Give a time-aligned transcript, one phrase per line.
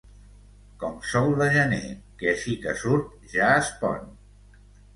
[0.83, 1.83] Com sol de gener,
[2.23, 4.13] que així que surt ja es pon.